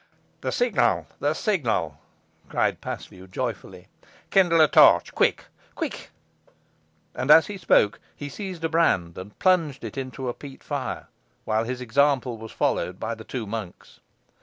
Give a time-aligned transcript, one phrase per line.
[0.41, 1.05] "The signal!
[1.19, 1.99] the signal!"
[2.49, 3.87] cried Paslew, joyfully.
[4.31, 5.13] "Kindle a torch!
[5.13, 6.09] quick, quick!"
[7.13, 11.05] And as he spoke, he seized a brand and plunged it into the peat fire,
[11.45, 13.99] while his example was followed by the two monks.